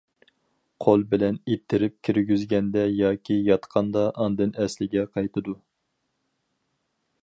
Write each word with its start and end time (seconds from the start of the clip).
قول 0.85 1.03
بىلەن 1.11 1.37
ئىتتىرىپ 1.55 1.95
كىرگۈزگەندە 2.09 2.87
ياكى 3.03 3.39
ياتقاندا 3.51 4.09
ئاندىن 4.25 4.59
ئەسلىگە 4.65 5.09
قايتىدۇ. 5.17 5.59